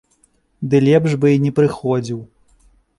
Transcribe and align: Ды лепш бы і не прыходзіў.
Ды 0.71 0.79
лепш 0.87 1.11
бы 1.21 1.27
і 1.37 1.41
не 1.47 1.51
прыходзіў. 1.63 2.19